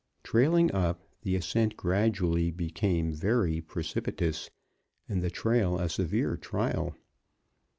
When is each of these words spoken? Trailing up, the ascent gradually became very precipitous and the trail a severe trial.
Trailing 0.23 0.71
up, 0.71 0.99
the 1.21 1.35
ascent 1.35 1.77
gradually 1.77 2.49
became 2.49 3.11
very 3.13 3.61
precipitous 3.61 4.49
and 5.07 5.21
the 5.21 5.29
trail 5.29 5.77
a 5.77 5.89
severe 5.89 6.35
trial. 6.37 6.95